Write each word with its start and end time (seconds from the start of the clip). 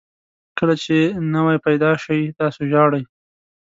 کله 0.57 0.75
چې 0.83 0.97
نوی 1.33 1.57
پیدا 1.65 1.91
شئ 2.03 2.21
تاسو 2.39 2.61
ژاړئ. 2.71 3.03